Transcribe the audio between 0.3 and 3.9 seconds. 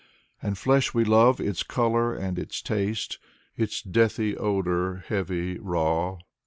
And flesh we love, its color and its taste. Its